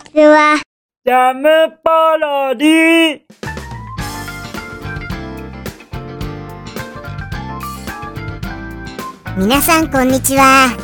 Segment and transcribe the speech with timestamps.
[0.00, 0.60] ちは。
[1.04, 1.48] ジャム
[1.82, 3.20] パロディ
[9.36, 10.76] 皆さんこんにちは。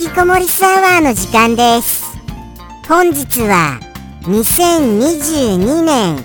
[0.00, 2.04] 引きこもりスアワーの時間です。
[2.88, 3.78] 本日は
[4.22, 6.16] 2022年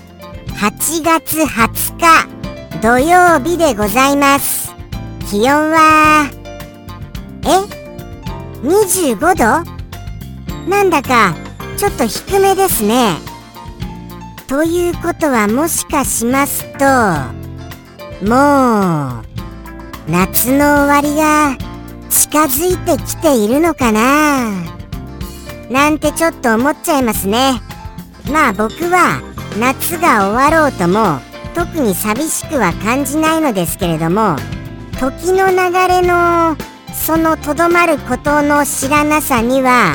[0.54, 4.74] 8月20日土曜日でございます。
[5.30, 6.30] 気温は、
[7.44, 7.46] え
[8.66, 9.76] ?25 度？
[10.68, 11.45] なんだか
[11.76, 13.16] ちょっと低めですね。
[14.46, 16.86] ということはもしかしますと、
[18.26, 21.56] もう、夏の終わりが
[22.08, 24.52] 近づいてきているのかな？
[25.70, 27.60] なんてちょっと思っちゃいますね
[28.30, 29.20] まあ僕は
[29.58, 31.18] 夏が終わろうとも
[31.54, 34.36] 特に寂しくは感じないのですけれども
[35.00, 35.56] 時の流
[35.88, 36.56] れの
[36.94, 39.94] そのとどまることの知らなさには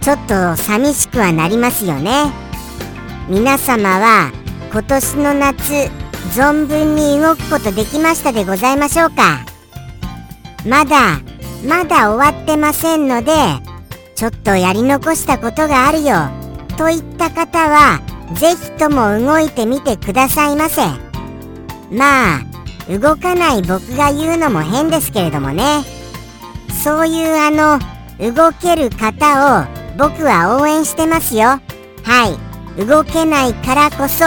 [0.00, 2.32] ちょっと寂しくはなりますよね。
[3.28, 4.32] 皆様は
[4.72, 5.90] 今年の夏
[6.34, 9.44] 存分に動くことできましたでございましょうか？
[10.66, 11.20] まだ
[11.66, 13.32] まだ終わってませんので
[14.14, 16.16] ちょっとやり残したことがあるよ。
[16.78, 18.00] といった方は
[18.34, 20.82] ぜひとも動いてみてくださいませ。
[21.90, 22.40] まあ
[22.88, 25.82] 動かない僕が言うのも変ですけれどもね。
[26.82, 27.78] そういうあの
[28.34, 31.42] 動ける方を僕は応援してますよ。
[31.42, 31.60] は
[32.78, 32.82] い。
[32.86, 34.24] 動けないからこそ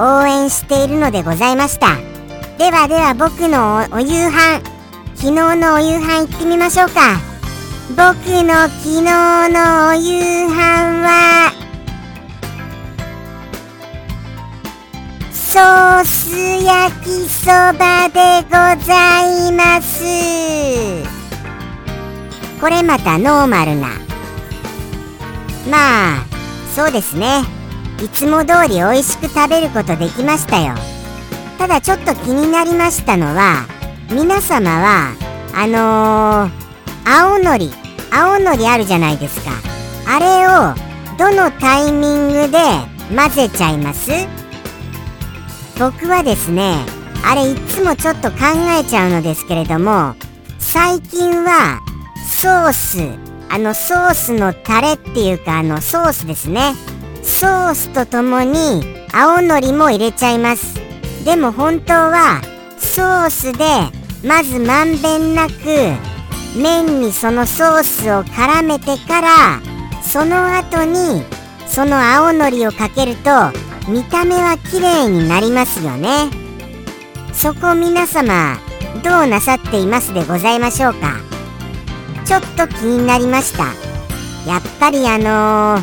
[0.00, 1.96] 応援しているのでございました。
[2.56, 4.62] ではでは僕のおお夕飯
[5.16, 7.18] 昨日のお夕飯行ってみましょうか。
[7.90, 7.98] 僕
[8.44, 10.54] の昨日のお夕飯
[11.02, 11.50] は
[15.32, 16.30] ソース
[16.62, 18.50] 焼きそばでご
[18.84, 20.04] ざいます。
[22.60, 24.07] これまたノーマルな。
[25.70, 26.24] まあ
[26.74, 27.42] そうですね。
[28.02, 30.74] いつも通り美味しく食べることできましたよ。
[31.58, 33.66] ただちょっと気になりましたのは
[34.10, 35.14] 皆様は
[35.54, 36.50] あのー、
[37.04, 37.72] 青のり
[38.12, 39.50] 青のりあるじゃないですか。
[40.06, 40.74] あれを
[41.18, 42.58] どのタイミングで
[43.14, 44.10] 混ぜちゃいます？
[45.78, 46.76] 僕はですね
[47.24, 48.36] あれいつもちょっと考
[48.80, 50.14] えちゃうのですけれども
[50.58, 51.80] 最近は
[52.24, 52.98] ソース
[53.50, 56.74] あのソースのタレっていうかあのソースですね。
[57.22, 60.74] ソースとともに青のりも入れちゃいます。
[61.24, 62.40] でも本当は
[62.78, 63.64] ソースで
[64.26, 65.52] まずまんべんなく
[66.56, 69.60] 麺にそのソースを絡めてから
[70.02, 71.22] その後に
[71.66, 73.30] その青のりをかけると
[73.88, 76.30] 見た目は綺麗になりますよね。
[77.32, 78.56] そこ皆様
[79.04, 81.27] どうなさっていますでございましょうか？
[82.28, 83.64] ちょっと気になりました。
[84.46, 85.82] やっぱりあの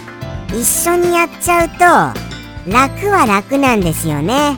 [0.50, 4.55] ー、一緒にやっちゃうと楽は楽なんですよね。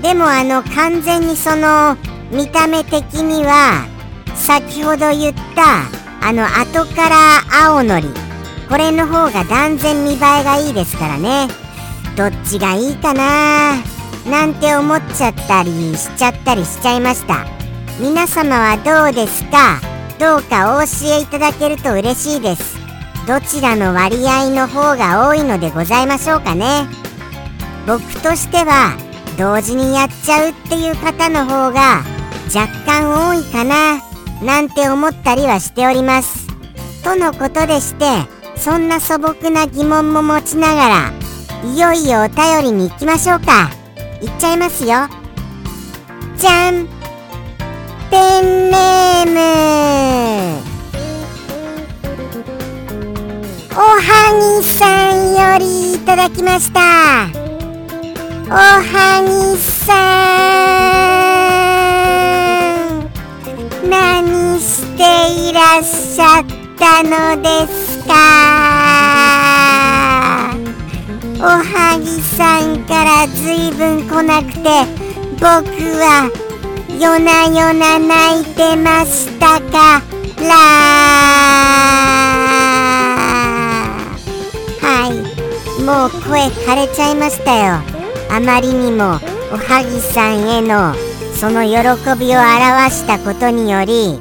[0.00, 1.96] でもあの完全にその
[2.30, 3.84] 見た目的には
[4.36, 5.88] 先ほど言った
[6.26, 8.08] あの後から青のり
[8.68, 11.48] これの方が断然見栄えがいいですからね。
[12.16, 13.74] どっちがいいかな
[14.24, 17.44] なんて思っちゃったりしちゃったりしちゃいました。
[17.98, 19.93] 皆様はどうですか？
[20.18, 22.78] どうかお教えいただけると嬉しいです。
[23.26, 26.86] どちらの割合の方が多いのでございましょうかね。
[27.86, 28.96] 僕としては
[29.38, 32.02] 同時にやっちゃうっていう方の方が
[32.54, 34.00] 若干多いかな
[34.42, 36.46] なんて思ったりはしております。
[37.02, 38.06] とのことでして
[38.56, 41.12] そんな素朴な疑問も持ちながら
[41.64, 43.70] いよいよお便りに行きましょうか。
[44.22, 45.08] いっちゃいますよ。
[46.36, 46.93] じゃん。
[48.10, 49.36] ペンネーム。
[53.76, 54.00] おは
[54.60, 56.80] ぎさんよりいただきました。
[58.46, 59.94] おはぎさ
[63.82, 63.88] ん。
[63.88, 65.00] 何して
[65.50, 66.44] いらっしゃっ
[66.78, 68.14] たのですか？
[71.40, 74.62] おはぎさんからずいぶん来なくて
[75.32, 75.44] 僕
[75.98, 76.30] は
[77.00, 80.02] 夜な夜な泣いてましたか
[80.38, 80.54] ら。
[84.80, 85.82] はい。
[85.82, 87.82] もう声枯れちゃいましたよ。
[88.30, 89.20] あまりにも
[89.52, 90.94] おはぎさんへの
[91.34, 91.74] その喜
[92.18, 94.18] びを表したことにより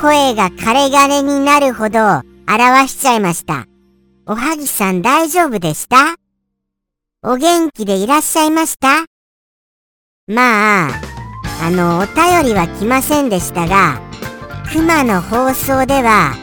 [0.00, 3.66] 声が枯れ枯れになるほど表しちゃいました。
[4.26, 6.14] おはぎさん大丈夫でした？
[7.22, 9.06] お元気でいらっしゃいました？
[10.26, 10.90] まあ
[11.62, 14.00] あのお便りは来ませんでしたが
[14.72, 16.34] 熊の放送では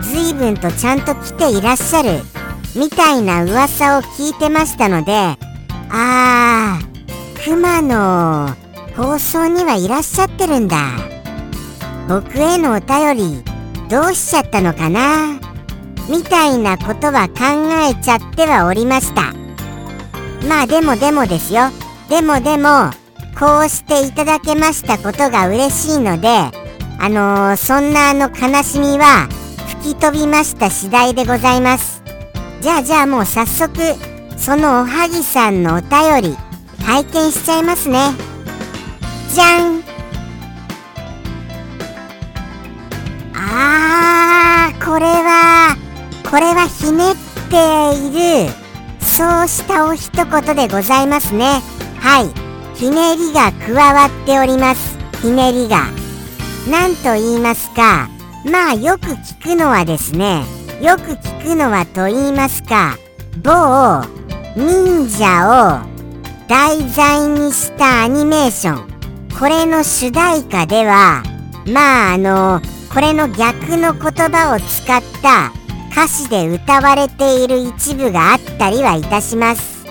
[0.00, 2.20] 随分とちゃんと来ていらっしゃる
[2.74, 5.12] みたいな噂を聞いてましたので
[5.90, 8.48] あー熊の
[8.96, 10.78] 放送にはいらっしゃってるんだ。
[12.08, 13.42] 僕へのお便り
[13.88, 15.38] どうしちゃったのかな？
[16.08, 17.34] みたいなことは考
[17.90, 19.32] えちゃってはおりました。
[20.48, 21.70] まあでもでもですよ。
[22.08, 22.90] でもでも
[23.38, 26.28] こうしていただけましたことが嬉しいので
[27.00, 29.28] あのー、そんなあの悲しみは
[29.82, 32.02] 吹き飛びました次第でございます。
[32.60, 33.70] じゃあじゃあもう早速
[34.38, 36.36] そのおはぎさんのお便り
[36.82, 37.98] 拝見しちゃいますね。
[39.34, 39.82] じゃん。
[43.34, 45.76] あーこれは
[46.30, 47.16] これはひねっ
[47.50, 47.56] て
[47.98, 48.52] いる
[49.00, 51.60] そうしたお一言でございますね。
[52.00, 52.43] はい。
[52.74, 54.98] ひねりが加わっております。
[55.22, 55.86] ひねりが。
[56.68, 58.08] 何と言いますか。
[58.44, 60.44] まあよく聞くのはですね。
[60.82, 62.96] よく聞くのはと言いますか。
[63.42, 64.04] 某
[64.56, 65.94] 忍者を
[66.48, 68.94] 題材にしたアニメーション。
[69.38, 71.22] これの主題歌では
[71.66, 72.60] まああの
[72.92, 74.00] これの逆の言
[74.30, 75.52] 葉を使った
[75.92, 79.86] 歌詞で歌われている一部があったりはいたします。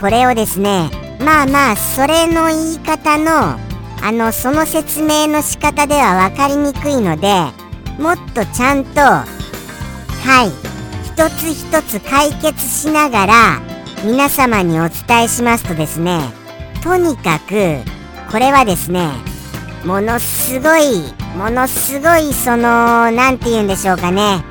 [0.00, 3.58] これをですねまあまあそれの言い方の
[4.00, 7.28] あのその説明の仕方では分かりにくいので
[7.98, 9.24] もっとちゃんとは
[10.44, 10.50] い
[11.04, 13.60] 一つ一つ解決しながら
[14.04, 16.20] 皆様にお伝えしますとですね
[16.84, 17.78] とにかく
[18.30, 19.10] これはですね
[19.84, 24.44] ものすごいものすごいその何て言うんでしょうかね。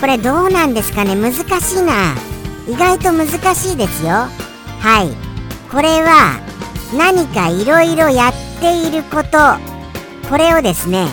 [0.00, 1.14] これどうなんですかね？
[1.16, 2.14] 難しいな。
[2.68, 4.10] 意外と難しいですよ。
[4.10, 5.23] はい。
[5.74, 6.40] これは
[6.96, 9.38] 何かいろいろやっていること。
[10.30, 11.08] これをですね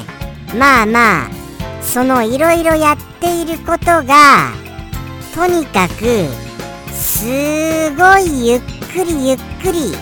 [0.58, 1.30] まあまあ
[1.82, 4.52] そのいろいろやっていることが
[5.34, 6.28] とにかく
[6.94, 8.62] すごいゆっ
[8.94, 9.94] くりゆっくり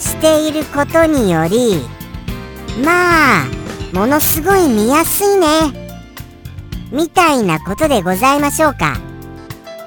[0.00, 1.80] していることにより
[2.84, 3.46] まあ
[3.92, 5.46] ものすごい見やすいね。
[6.90, 8.96] みたいなことでございましょうか。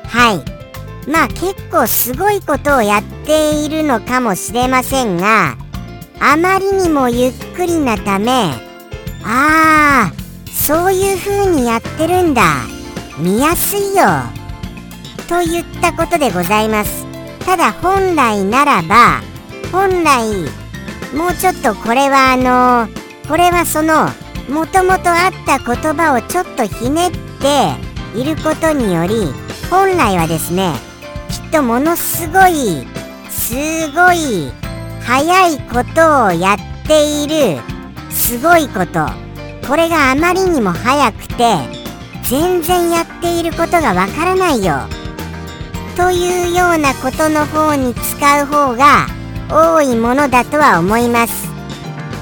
[0.08, 0.61] はい。
[1.08, 5.58] まあ結構すごいことをやっているのかもしれませんが
[6.20, 8.54] あまりにもゆっくりなため
[9.24, 10.14] ああ
[10.52, 12.44] そういう風にやってるんだ。
[13.18, 14.04] 見やすいよ。
[15.28, 17.06] といったことでございます。
[17.46, 19.22] ただ本来ならば
[19.72, 20.30] 本来
[21.16, 22.88] もうちょっとこれはあの
[23.28, 24.08] これはその
[24.50, 29.26] もともとあった言葉をちょっとひねっていることにより
[29.70, 30.74] 本来はですね
[31.52, 32.88] とものすごい
[33.30, 34.52] すごい
[35.02, 37.60] 早いことをやっている
[38.10, 39.06] すごいこと。
[39.68, 41.58] これがあまりにも早くて
[42.24, 44.80] 全然やっていることがわからないよ。
[45.98, 49.08] というようなことの方に使う方が
[49.50, 51.50] 多いものだとは思います。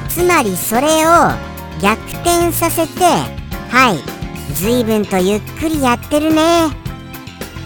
[0.10, 1.32] つまりそれを
[1.82, 3.04] 逆転させて
[3.70, 6.89] はい随分とゆっくりやってるね。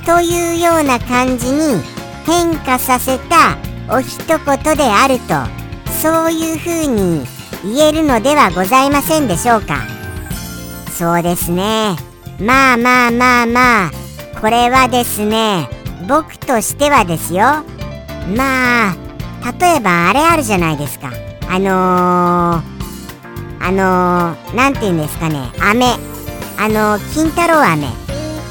[0.06, 1.82] というような感じに
[2.26, 3.58] 変化させた
[3.90, 4.38] お一言
[4.76, 7.26] であるとそういうふうに
[7.64, 9.82] 言えるのではございませんでしょうか。
[10.92, 11.96] そうですね。
[12.40, 13.92] まあまあまあまあ
[14.42, 15.70] これはですね
[16.08, 17.64] 僕としてはですよ。
[18.36, 18.96] まあ
[19.60, 21.12] 例えばあれあるじゃないですか。
[21.50, 25.86] あのー、あのー、て言うんですかね飴。
[26.58, 27.88] あのー、金太郎飴。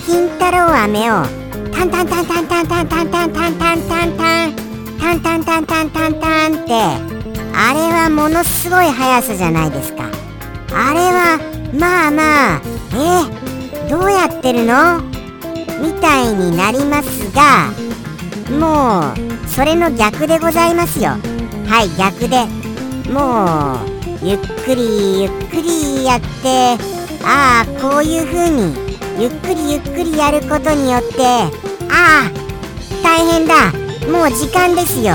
[0.06, 1.41] 金太郎飴を
[1.82, 4.54] タンタンタンタンタンタンタンタンタンタンタンタン
[5.00, 6.72] タンタンタンタンタンタンって
[7.54, 10.04] あれはものすごい速さじゃないですか
[10.72, 11.40] あれは
[11.74, 12.62] まあまあ
[12.94, 15.00] えどうやってるの
[15.82, 17.72] みたいになりますが
[18.56, 21.16] もうそれの逆でございますよ
[21.66, 22.46] はい逆で
[23.10, 23.82] も
[24.22, 26.78] うゆっくりゆっくりやって
[27.24, 31.61] ああこういう風にゆっくりゆっくりやることによって
[31.92, 32.30] ああ
[33.02, 33.70] 大変だ。
[34.10, 35.14] もう時間ですよ。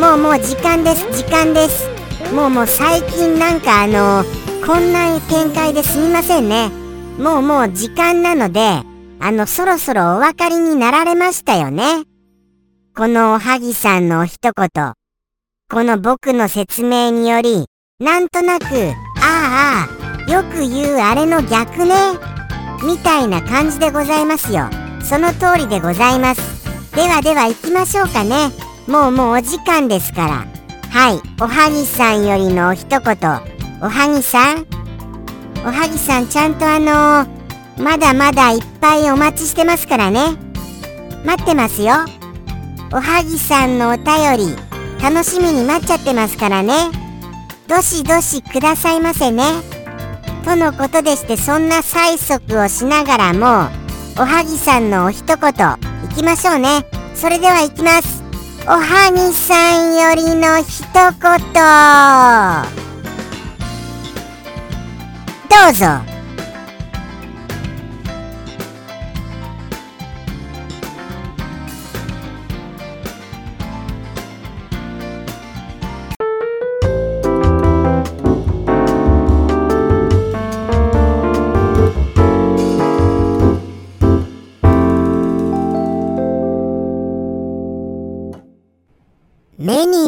[0.00, 1.06] もうもう時間です。
[1.16, 1.88] 時間です。
[2.34, 4.24] もうもう最近なんかあの
[4.66, 6.70] こんな展開ですみませんね。
[7.18, 8.82] もうもう時間なので
[9.20, 12.02] あのそろそろお分かりになられましたよね。
[12.96, 14.92] このおはぎさんの一言。
[15.70, 17.66] この僕の説明により
[18.00, 18.64] なんとなく
[19.22, 19.88] あ
[20.26, 21.94] あよく言うあれの逆ね。
[22.84, 24.68] みたいな感じでございますよ。
[25.08, 26.40] その通りでございます。
[26.96, 28.50] ではでは行きましょうかね。
[28.88, 30.46] もうもうお時間ですから。
[30.90, 31.20] はい。
[31.40, 33.00] おはぎさんよりの一言。
[33.80, 34.66] おはぎさん。
[35.64, 40.36] おはぎさんちゃんとあのー、まだまだいっぱいお待ちしてますからね。
[41.24, 41.94] 待ってますよ。
[42.92, 44.06] おはぎさんのお便
[44.38, 44.56] り、
[45.00, 46.74] 楽しみに待っちゃってますからね。
[47.68, 49.44] どしどしくださいませね。
[50.44, 53.85] とのことでして、そんな催促をしながらも、
[54.18, 55.36] おはぎさんのお一言、
[56.10, 56.86] いきましょうね。
[57.14, 58.24] それではいきます。
[58.66, 61.12] おはぎさんよりの一言。
[65.50, 66.15] どうぞ。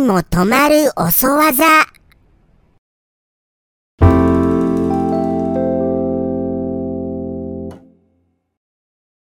[0.09, 1.65] も留まる遅技。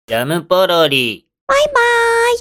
[0.05, 1.25] ジャムポロリ。
[1.47, 1.73] バイバー
[2.35, 2.39] イ。